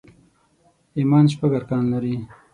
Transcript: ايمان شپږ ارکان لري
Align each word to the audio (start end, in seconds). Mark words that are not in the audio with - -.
ايمان 0.97 1.25
شپږ 1.33 1.51
ارکان 1.59 1.83
لري 1.93 2.15